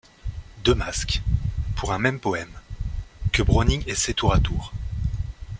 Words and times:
Deux 0.63 0.73
masques, 0.73 1.21
pour 1.75 1.93
un 1.93 1.99
même 1.99 2.19
poème, 2.19 2.49
que 3.31 3.43
Browning 3.43 3.83
essaie 3.85 4.15
tour 4.15 4.33
à 4.33 4.39
tour. 4.39 4.73